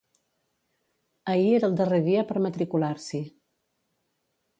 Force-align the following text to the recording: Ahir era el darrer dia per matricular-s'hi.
Ahir 1.33 1.51
era 1.57 1.69
el 1.71 1.75
darrer 1.81 1.99
dia 2.07 2.23
per 2.31 2.39
matricular-s'hi. 2.47 3.21